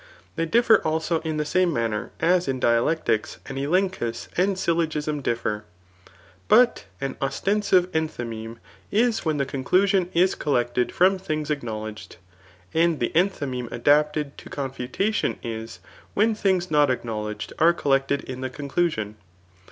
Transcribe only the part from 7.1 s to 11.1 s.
os tensive enthymeme, is when the conclusion is collected